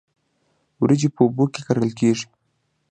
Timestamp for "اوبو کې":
1.25-1.61